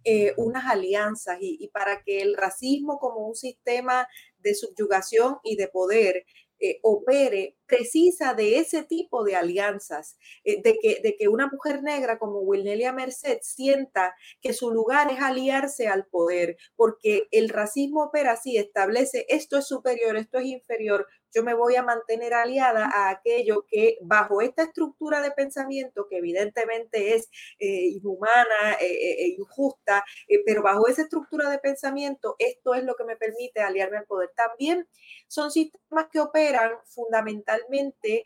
[0.05, 4.07] eh, unas alianzas y, para que el racismo como un sistema
[4.39, 6.27] de subyugación y de poder
[6.61, 11.83] eh, opere precisa de ese tipo de alianzas, eh, de, que, de que una mujer
[11.83, 18.05] negra como Wilnelia Merced sienta que su lugar es aliarse al poder, porque el racismo
[18.05, 22.91] opera así, establece esto es superior, esto es inferior, yo me voy a mantener aliada
[22.93, 30.05] a aquello que bajo esta estructura de pensamiento, que evidentemente es eh, inhumana e injusta,
[30.45, 34.31] pero bajo esa estructura de pensamiento, esto es lo que me permite aliarme al poder.
[34.37, 34.89] También
[35.29, 38.25] son sistemas que operan fundamentalmente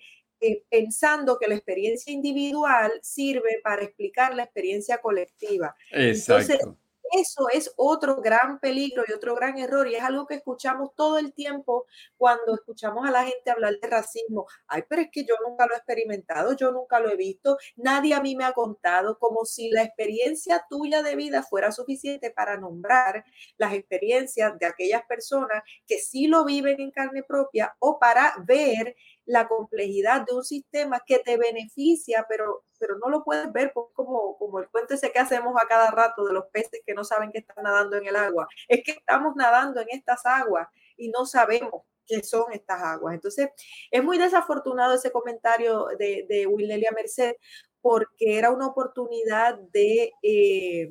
[0.70, 5.74] pensando que la experiencia individual sirve para explicar la experiencia colectiva.
[5.90, 6.78] Exacto
[7.12, 11.18] eso es otro gran peligro y otro gran error y es algo que escuchamos todo
[11.18, 14.46] el tiempo cuando escuchamos a la gente hablar de racismo.
[14.66, 18.14] Ay, pero es que yo nunca lo he experimentado, yo nunca lo he visto, nadie
[18.14, 22.56] a mí me ha contado, como si la experiencia tuya de vida fuera suficiente para
[22.58, 23.24] nombrar
[23.56, 28.96] las experiencias de aquellas personas que sí lo viven en carne propia o para ver
[29.28, 34.38] la complejidad de un sistema que te beneficia, pero, pero no lo puedes ver como,
[34.38, 37.30] como el cuento ese que hacemos a cada rato de los peces que no saben
[37.30, 38.48] que están nadando en el agua.
[38.68, 43.16] Es que estamos nadando en estas aguas y no sabemos qué son estas aguas.
[43.16, 43.50] Entonces,
[43.90, 47.34] es muy desafortunado ese comentario de, de Willelia Merced
[47.82, 50.88] porque era una oportunidad de eh,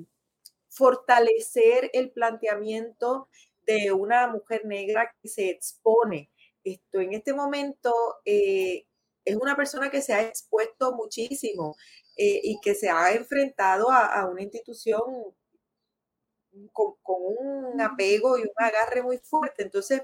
[0.69, 3.29] fortalecer el planteamiento
[3.65, 6.29] de una mujer negra que se expone
[6.73, 7.93] esto en este momento
[8.25, 8.85] eh,
[9.25, 11.75] es una persona que se ha expuesto muchísimo
[12.15, 15.01] eh, y que se ha enfrentado a, una institución
[16.71, 19.63] con, un apego y un agarre muy fuerte.
[19.63, 20.03] Entonces,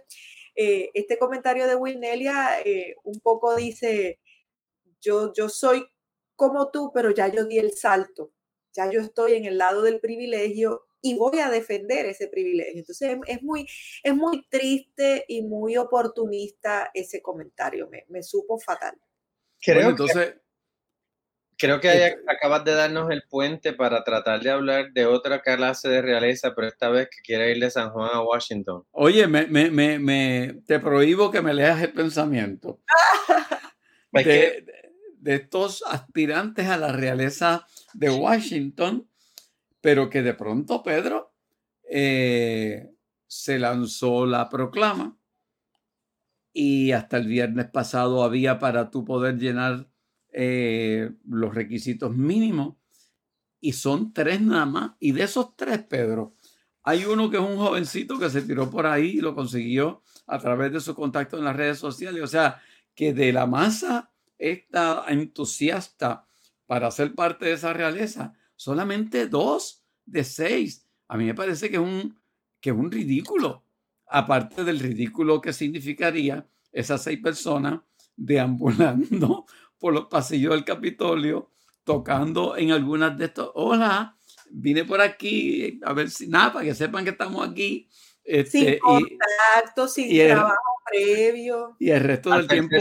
[0.56, 2.58] eh, este comentario de Wilnelia
[3.04, 4.19] un poco dice,
[5.02, 5.88] yo, yo soy
[6.36, 8.32] como tú, pero ya yo di el salto,
[8.73, 12.79] ya yo estoy en el lado del privilegio y voy a defender ese privilegio.
[12.79, 13.67] Entonces es, muy,
[14.01, 18.95] es muy triste y muy oportunista ese comentario, me, supo fatal.
[19.61, 20.33] Creo entonces...
[20.33, 20.43] Que,
[21.57, 26.01] creo que acabas de darnos el puente para tratar de hablar de otra clase de
[26.01, 28.85] realeza, pero esta vez que quiere ir de San Juan a Washington.
[28.91, 32.79] Oye, me, me, me, te prohíbo que me leas el pensamiento.
[34.13, 34.65] de,
[35.19, 39.09] de estos aspirantes a la realeza de Washington
[39.83, 41.33] pero que de pronto Pedro
[41.89, 42.95] eh,
[43.27, 45.19] se lanzó la proclama
[46.53, 49.89] y hasta el viernes pasado había para tú poder llenar
[50.31, 52.77] eh, los requisitos mínimos
[53.59, 54.91] y son tres nada más.
[55.01, 56.33] Y de esos tres, Pedro,
[56.83, 60.39] hay uno que es un jovencito que se tiró por ahí y lo consiguió a
[60.39, 62.23] través de su contacto en las redes sociales.
[62.23, 62.61] O sea,
[62.95, 66.25] que de la masa esta entusiasta
[66.67, 70.87] para ser parte de esa realeza, solamente dos de seis.
[71.07, 72.19] A mí me parece que es un,
[72.59, 73.65] que es un ridículo,
[74.07, 77.81] aparte del ridículo que significaría esas seis personas
[78.15, 79.45] deambulando
[79.77, 81.51] por los pasillos del Capitolio,
[81.83, 84.17] tocando en algunas de estos, hola,
[84.49, 87.89] vine por aquí, a ver si nada, para que sepan que estamos aquí.
[88.23, 90.55] Este, sin contacto, sin trabajo
[90.89, 91.75] previo.
[91.79, 92.77] Y el resto del tiempo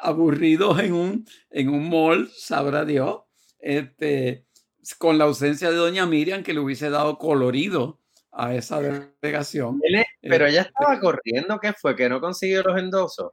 [0.00, 3.22] aburridos en un, en un mall, sabrá Dios,
[3.58, 4.46] este,
[4.98, 8.00] con la ausencia de doña Miriam, que le hubiese dado colorido
[8.32, 9.80] a esa delegación.
[10.20, 11.96] Pero ella estaba este corriendo, ¿qué fue?
[11.96, 13.32] ¿Que no consiguió los endosos?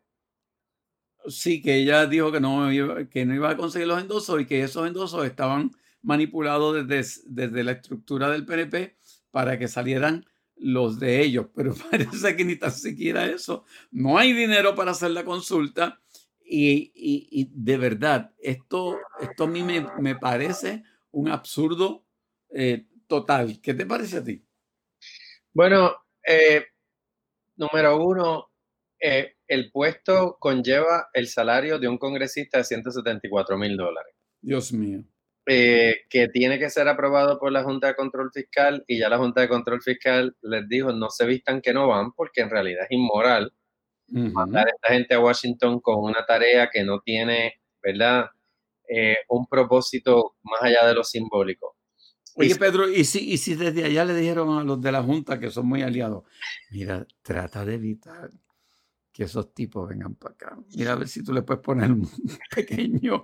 [1.28, 2.70] Sí, que ella dijo que no,
[3.10, 7.64] que no iba a conseguir los endosos y que esos endosos estaban manipulados desde, desde
[7.64, 8.96] la estructura del PNP
[9.32, 13.66] para que salieran los de ellos, pero parece que ni tan siquiera eso.
[13.92, 16.00] No hay dinero para hacer la consulta
[16.48, 22.06] y, de verdad, esto, esto a mí me, me parece un absurdo
[22.54, 23.60] eh, total.
[23.62, 24.44] ¿Qué te parece a ti?
[25.54, 25.94] Bueno,
[26.26, 26.66] eh,
[27.56, 28.52] número uno,
[29.00, 34.14] eh, el puesto conlleva el salario de un congresista de 174 mil dólares.
[34.42, 35.04] Dios mío.
[35.48, 39.42] que tiene que ser aprobado por la Junta de Control Fiscal y ya la Junta
[39.42, 42.92] de Control Fiscal les dijo no se vistan que no van porque en realidad es
[42.92, 43.54] inmoral
[44.08, 48.30] mandar a esta gente a Washington con una tarea que no tiene, ¿verdad?
[48.88, 51.76] Eh, un propósito más allá de lo simbólico.
[52.38, 55.40] Oye, Pedro, ¿y si, ¿y si desde allá le dijeron a los de la Junta
[55.40, 56.24] que son muy aliados,
[56.70, 58.30] mira, trata de evitar
[59.16, 60.58] que esos tipos vengan para acá.
[60.76, 62.06] Mira a ver si tú le puedes poner un
[62.54, 63.24] pequeño,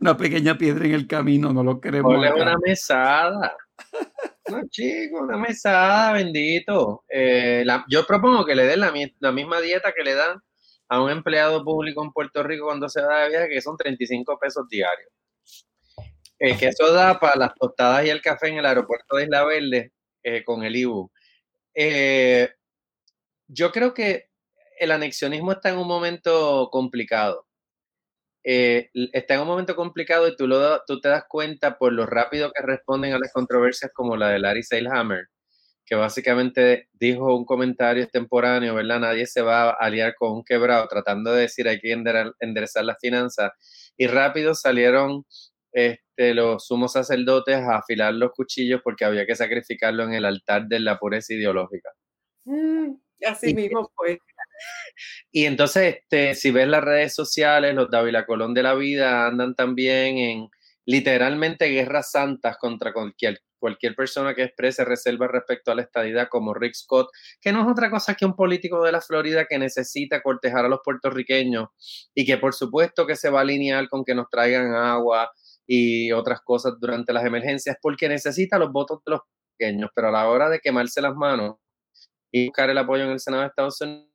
[0.00, 2.14] una pequeña piedra en el camino, no lo queremos.
[2.14, 3.54] Ponle una mesada.
[4.48, 7.04] No, chico, una mesada, bendito.
[7.08, 10.40] Eh, yo propongo que le den la, misma dieta que le dan
[10.88, 14.38] a un empleado público en Puerto Rico cuando se va de viaje, que son 35
[14.38, 15.10] pesos diarios.
[16.38, 19.44] Eh, que eso da para las tostadas y el café en el aeropuerto de Isla
[19.44, 19.92] Verde
[20.24, 21.10] eh, con el IBU.
[23.46, 24.28] Yo creo que
[24.80, 27.46] el anexionismo está en un momento complicado.
[28.44, 32.52] Está en un momento complicado y tú, lo, tú te das cuenta por lo rápido
[32.52, 35.28] que responden a las controversias como la de Larry Seilhammer
[35.84, 39.00] que básicamente dijo un comentario extemporáneo, ¿verdad?
[39.00, 42.98] Nadie se va a aliar con un quebrado tratando de decir hay que enderezar las
[43.00, 43.52] finanzas.
[43.96, 45.24] Y rápido salieron
[45.72, 50.66] este, los sumos sacerdotes a afilar los cuchillos porque había que sacrificarlo en el altar
[50.66, 51.90] de la pureza ideológica.
[52.44, 52.94] Mm,
[53.26, 54.18] así mismo fue.
[55.30, 59.54] Y entonces, este, si ves las redes sociales, los Dávila Colón de la vida andan
[59.54, 60.48] también en,
[60.86, 66.54] literalmente guerras santas contra cualquier, cualquier persona que exprese reserva respecto a la estadidad, como
[66.54, 67.08] Rick Scott,
[67.40, 70.68] que no es otra cosa que un político de la Florida que necesita cortejar a
[70.68, 71.68] los puertorriqueños
[72.14, 75.30] y que por supuesto que se va a alinear con que nos traigan agua
[75.66, 79.20] y otras cosas durante las emergencias, porque necesita los votos de los
[79.56, 81.56] pequeños, pero a la hora de quemarse las manos
[82.32, 84.11] y buscar el apoyo en el Senado de Estados Unidos,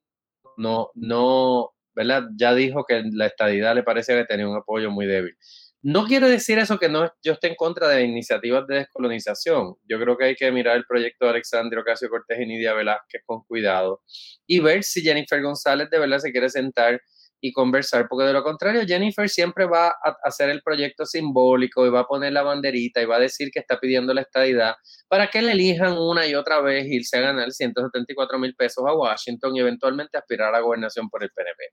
[0.58, 2.24] no, no, ¿verdad?
[2.38, 5.36] Ya dijo que la estadidad le parece que tenía un apoyo muy débil.
[5.84, 9.76] No quiere decir eso que no, yo esté en contra de iniciativas de descolonización.
[9.88, 13.22] Yo creo que hay que mirar el proyecto de Alexandria Ocasio Cortés y Nidia Velázquez
[13.26, 14.02] con cuidado
[14.48, 17.00] y ver si Jennifer González de verdad se quiere sentar
[17.40, 21.90] y conversar, porque de lo contrario Jennifer siempre va a hacer el proyecto simbólico y
[21.90, 24.76] va a poner la banderita y va a decir que está pidiendo la estadidad
[25.08, 28.94] para que le elijan una y otra vez irse a ganar 174 mil pesos a
[28.94, 31.64] Washington y eventualmente aspirar a gobernación por el PNP.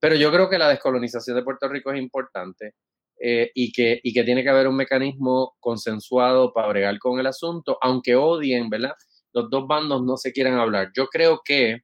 [0.00, 2.74] Pero yo creo que la descolonización de Puerto Rico es importante
[3.20, 7.26] eh, y, que, y que tiene que haber un mecanismo consensuado para bregar con el
[7.26, 8.92] asunto, aunque odien, ¿verdad?
[9.32, 10.90] Los dos bandos no se quieran hablar.
[10.96, 11.80] Yo creo que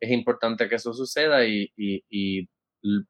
[0.00, 2.48] es importante que eso suceda y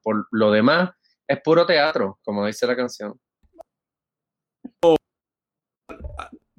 [0.03, 0.91] por lo demás
[1.27, 3.19] es puro teatro, como dice la canción.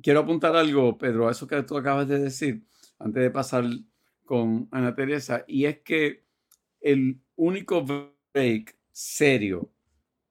[0.01, 2.65] Quiero apuntar algo, Pedro, a eso que tú acabas de decir,
[2.99, 3.63] antes de pasar
[4.25, 6.25] con Ana Teresa, y es que
[6.81, 7.85] el único
[8.33, 9.71] break serio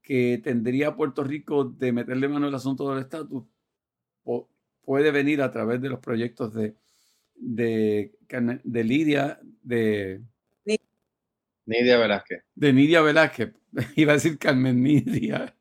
[0.02, 3.44] que tendría Puerto Rico de meterle mano al asunto del estatus
[4.82, 6.76] puede venir a través de los proyectos de,
[7.34, 8.12] de,
[8.64, 10.22] de Lidia, de...
[11.66, 12.44] Nidia Velázquez.
[12.54, 13.52] De Nidia Velázquez.
[13.96, 15.54] Iba a decir Carmen Nidia.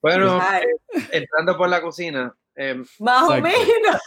[0.00, 0.66] Bueno, eh,
[1.12, 2.36] entrando por la cocina.
[2.54, 4.00] Em, Más o menos.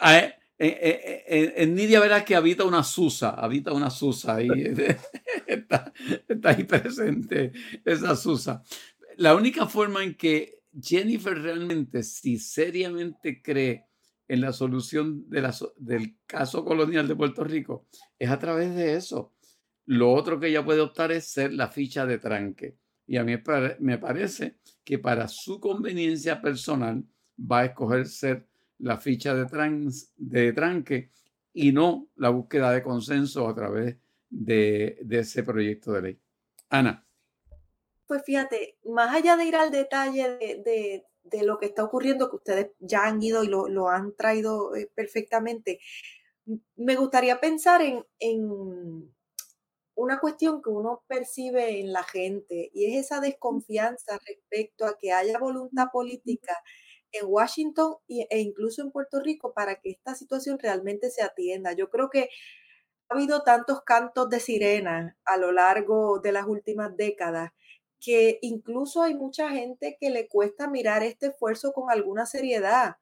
[0.00, 4.48] Ah, eh, eh, en Nidia Velázquez habita una Susa, habita una Susa y
[5.46, 5.92] está,
[6.26, 7.52] está ahí presente
[7.84, 8.62] esa Susa.
[9.16, 13.86] La única forma en que Jennifer realmente, si seriamente cree
[14.28, 17.86] en la solución de del caso colonial de Puerto Rico,
[18.18, 19.35] es a través de eso.
[19.86, 22.76] Lo otro que ella puede optar es ser la ficha de tranque.
[23.06, 23.34] Y a mí
[23.78, 27.04] me parece que para su conveniencia personal
[27.38, 28.46] va a escoger ser
[28.78, 29.46] la ficha de,
[30.16, 31.10] de tranque
[31.52, 33.96] y no la búsqueda de consenso a través
[34.28, 36.20] de, ese proyecto de ley.
[36.68, 37.06] Ana.
[38.06, 41.04] Pues fíjate, más allá de ir al detalle de,
[41.44, 45.80] lo que está ocurriendo, que ustedes ya han ido y lo, han traído eh, perfectamente,
[46.76, 49.12] me gustaría pensar en, en,
[49.96, 55.12] una cuestión que uno percibe en la gente y es esa desconfianza respecto a que
[55.12, 56.62] haya voluntad política
[57.12, 61.72] en Washington e incluso en Puerto Rico para que esta situación realmente se atienda.
[61.72, 62.28] Yo creo que
[63.08, 67.52] ha habido tantos cantos de sirena a lo largo de las últimas décadas
[68.00, 72.96] que incluso hay mucha gente que le cuesta mirar este esfuerzo con alguna seriedad.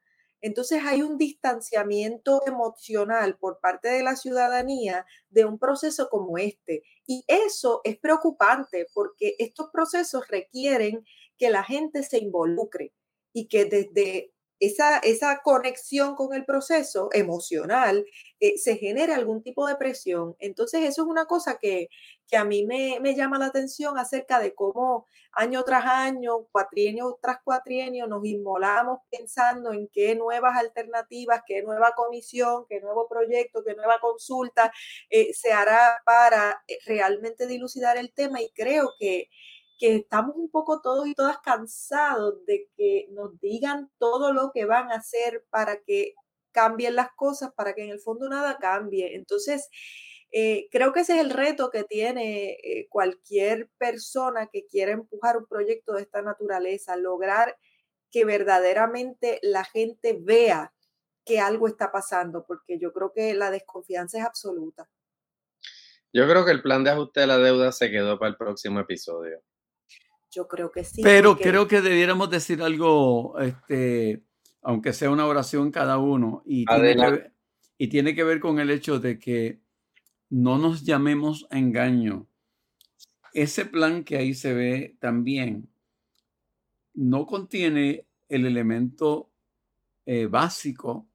[0.45, 6.83] Entonces hay un distanciamiento emocional por parte de la ciudadanía de un proceso como este.
[7.07, 11.03] Y eso es preocupante porque estos procesos requieren
[11.39, 12.93] que la gente se involucre
[13.33, 18.05] y que desde esa, esa conexión con el proceso emocional
[18.41, 20.37] eh, se genere algún tipo de presión.
[20.39, 21.89] Entonces, eso es una cosa que,
[22.37, 28.09] a mí me, llama la atención acerca de cómo año tras año, cuatrienio tras cuatrienio,
[28.09, 33.99] nos inmolamos pensando en qué nuevas alternativas, qué nueva comisión, qué nuevo proyecto, qué nueva
[34.01, 34.73] consulta
[35.11, 38.43] eh, se hará para eh, realmente dilucidar el tema.
[38.43, 39.29] Y creo que
[39.79, 44.65] que estamos un poco todos y todas cansados de que nos digan todo lo que
[44.65, 46.15] van a hacer para que
[46.53, 49.17] cambien las cosas, para que en el fondo nada cambie.
[49.17, 49.69] Entonces,
[50.31, 55.37] eh, creo que ese es el reto que tiene eh, cualquier persona que quiera empujar
[55.37, 57.57] un proyecto de esta naturaleza, lograr
[58.11, 60.73] que verdaderamente la gente vea
[61.25, 64.89] que algo está pasando, porque yo creo que la desconfianza es absoluta.
[66.13, 68.79] Yo creo que el plan de ajuste de la deuda se quedó para el próximo
[68.79, 69.43] episodio.
[70.35, 71.03] Yo creo que sí.
[71.03, 74.25] Pero creo que debiéramos decir algo, este,
[74.63, 77.33] aunque sea una oración cada uno, y tiene, que ver,
[77.79, 79.61] y tiene, que ver, con el hecho de que
[80.31, 82.27] no nos llamemos a engaño.
[83.33, 85.69] Ese plan que ahí se ve también
[86.95, 89.31] no contiene el elemento
[90.07, 91.09] eh, básico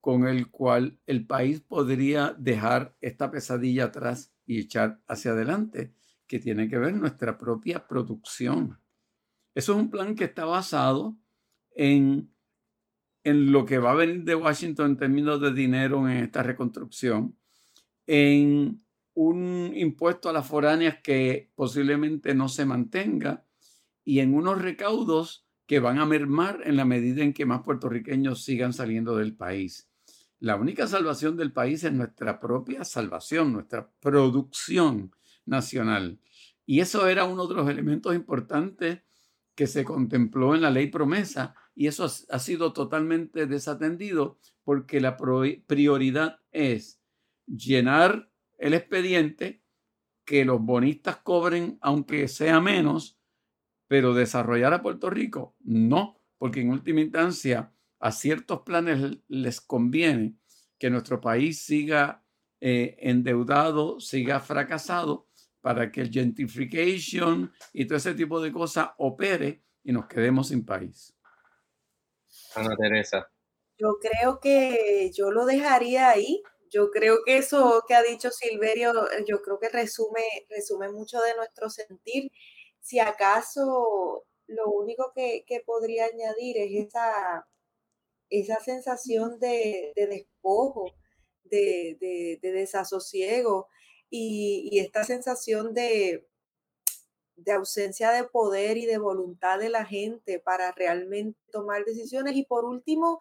[0.00, 5.92] con el cual el país podría dejar esta pesadilla atrás y echar hacia adelante
[6.32, 8.78] que tiene que ver nuestra propia producción.
[9.54, 11.14] Eso es un plan que está basado
[11.72, 12.32] en,
[13.22, 17.36] en lo que va a venir de Washington en términos de dinero en esta reconstrucción,
[18.06, 23.44] en un impuesto a las foráneas que posiblemente no se mantenga
[24.02, 28.42] y en unos recaudos que van a mermar en la medida en que más puertorriqueños
[28.42, 29.90] sigan saliendo del país.
[30.38, 35.12] La única salvación del país es nuestra propia salvación, nuestra producción
[35.44, 36.20] nacional.
[36.66, 39.00] Y eso era uno de los elementos importantes
[39.54, 45.16] que se contempló en la ley promesa y eso ha sido totalmente desatendido porque la
[45.16, 47.00] prioridad es
[47.46, 49.62] llenar el expediente,
[50.24, 53.18] que los bonistas cobren aunque sea menos,
[53.88, 60.36] pero desarrollar a Puerto Rico no, porque en última instancia a ciertos planes les conviene
[60.78, 62.24] que nuestro país siga
[62.60, 65.28] eh, endeudado, siga fracasado,
[65.62, 70.66] para que el gentrification y todo ese tipo de cosas opere y nos quedemos sin
[70.66, 71.16] país.
[72.54, 73.30] Ana Teresa.
[73.78, 76.42] Yo creo que yo lo dejaría ahí.
[76.68, 78.92] Yo creo que eso que ha dicho Silverio,
[79.26, 82.30] yo creo que resume, resume mucho de nuestro sentir.
[82.80, 87.46] Si acaso lo único que, podría añadir es esa,
[88.30, 90.86] esa sensación de, despojo,
[91.44, 93.68] de, de desasosiego,
[94.12, 96.28] y, esta sensación de,
[97.36, 102.36] de ausencia de poder y de voluntad de la gente para realmente tomar decisiones.
[102.36, 103.20] Y por último,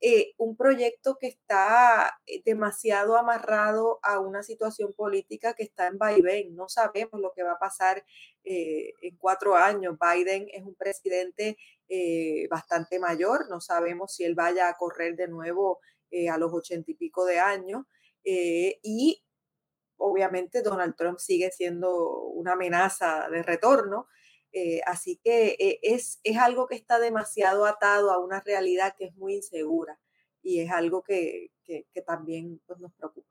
[0.00, 5.98] eh, un proyecto que está eh, demasiado amarrado a una situación política que está en
[5.98, 6.56] vaivén.
[6.56, 8.04] No sabemos lo que va a pasar
[8.42, 9.96] eh, en cuatro años.
[10.00, 11.56] Biden es un presidente
[12.50, 13.50] bastante mayor.
[13.50, 15.78] No sabemos si él vaya a correr de nuevo
[16.30, 17.84] a los ochenta y pico de años.
[18.24, 19.22] y
[20.02, 24.08] obviamente Donald Trump sigue siendo una amenaza de retorno.
[24.52, 29.06] Eh, así que eh, es, es, algo que está demasiado atado a una realidad que
[29.06, 29.98] es muy insegura
[30.42, 31.50] y es algo que,
[32.04, 33.28] también pues, nos preocupa.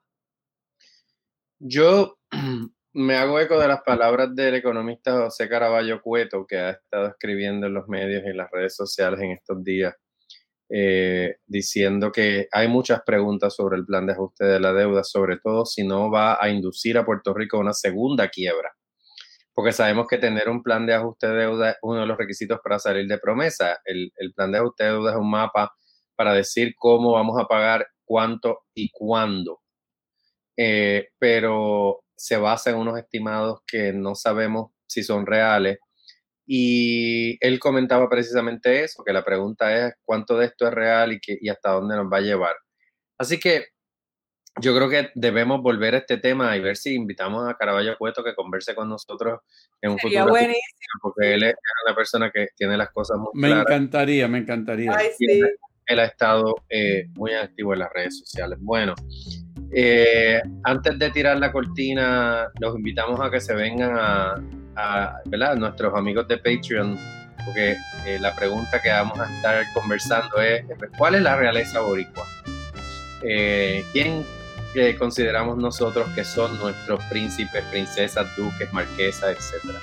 [1.59, 2.17] Yo
[2.93, 7.67] me hago eco de las palabras del economista José Caraballo Cueto, que ha estado escribiendo
[7.67, 9.95] en los medios y las redes sociales en estos días,
[10.73, 15.37] eh, diciendo que hay muchas preguntas sobre el plan de ajuste de la deuda, sobre
[15.37, 18.71] todo si no va a inducir a Puerto Rico a una segunda quiebra.
[19.53, 22.59] Porque sabemos que tener un plan de ajuste de deuda es uno de los requisitos
[22.63, 23.81] para salir de promesa.
[23.83, 25.73] El, plan de ajuste de deuda es un mapa
[26.15, 29.59] para decir cómo vamos a pagar, cuánto y cuándo.
[30.55, 35.79] Eh, pero se basa en unos estimados que no sabemos si son reales
[36.53, 41.21] y él comentaba precisamente eso, que la pregunta es cuánto de esto es real y,
[41.21, 42.57] que, y hasta dónde nos va a llevar.
[43.17, 43.67] Así que
[44.59, 48.21] yo creo que debemos volver a este tema y ver si invitamos a Caraballo Cueto
[48.21, 49.39] que converse con nosotros
[49.81, 50.27] en un futuro.
[50.27, 50.99] Buenísimo.
[51.01, 53.65] Porque él es una persona que tiene las cosas muy me claras.
[53.69, 54.91] Me encantaría, me encantaría.
[55.85, 58.59] Él ha estado eh, muy activo en las redes sociales.
[58.59, 58.93] Bueno,
[59.73, 63.91] eh, antes de tirar la cortina, los invitamos a que se vengan
[64.75, 65.21] a,
[65.55, 66.97] nuestros amigos de Patreon,
[67.45, 70.63] porque eh, la pregunta que vamos a estar conversando es,
[70.97, 72.25] ¿cuál es la realeza boricua?
[73.23, 74.25] Eh, ¿Quién
[74.75, 79.79] eh, consideramos nosotros que son nuestros príncipes, princesas, duques, marquesas, etcétera?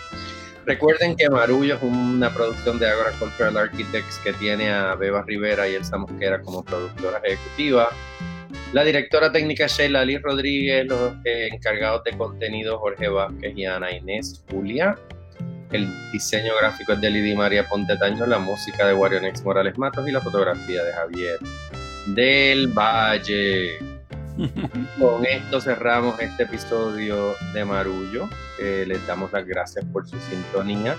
[0.67, 5.75] Recuerden que Marullo es una producción de Agricultural Architects que tiene a Beba Rivera y
[5.75, 7.89] Elsa Mosquera como productora ejecutiva.
[8.73, 13.91] La directora técnica Sheila Lee Rodríguez, los eh, encargados de contenido Jorge Vázquez y Ana
[13.91, 14.95] Inés Julia.
[15.73, 20.13] El diseño gráfico es de Lidia María Pontetaño, la música de Warionex Morales Matos y
[20.13, 21.39] la fotografía de Javier
[22.09, 23.79] del Valle.
[24.99, 28.29] Con esto cerramos este episodio de Marullo.
[28.61, 30.95] Eh, les damos las gracias por su sintonía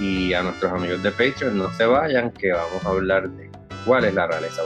[0.00, 3.48] y a nuestros amigos de Patreon no se vayan que vamos a hablar de
[3.84, 4.62] cuál es la realeza.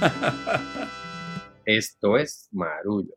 [1.66, 3.15] Esto es Marullo.